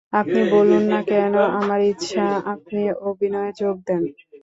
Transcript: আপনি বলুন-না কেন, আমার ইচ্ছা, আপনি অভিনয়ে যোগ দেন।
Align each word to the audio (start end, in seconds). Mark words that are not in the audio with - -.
আপনি 0.13 0.39
বলুন-না 0.51 0.99
কেন, 1.11 1.33
আমার 1.59 1.79
ইচ্ছা, 1.91 2.25
আপনি 2.53 2.79
অভিনয়ে 3.09 3.51
যোগ 3.59 3.75
দেন। 3.87 4.01